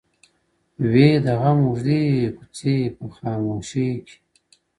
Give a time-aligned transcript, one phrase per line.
[0.91, 2.01] وي د غم اوږدې
[2.37, 4.17] كوڅې په خامـوشۍ كي”